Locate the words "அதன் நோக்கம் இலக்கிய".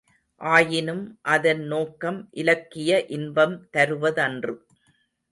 1.21-3.05